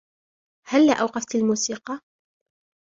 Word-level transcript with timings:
هلا 0.67 0.93
أوقفت 0.93 1.35
الموسيقى. 1.35 1.99